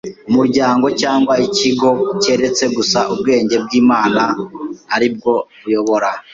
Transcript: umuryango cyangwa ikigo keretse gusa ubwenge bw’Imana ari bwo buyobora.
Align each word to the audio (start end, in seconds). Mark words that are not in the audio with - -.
umuryango 0.29 0.87
cyangwa 1.01 1.33
ikigo 1.47 1.89
keretse 2.23 2.63
gusa 2.75 2.99
ubwenge 3.13 3.55
bw’Imana 3.63 4.23
ari 4.95 5.07
bwo 5.15 5.35
buyobora. 5.61 6.09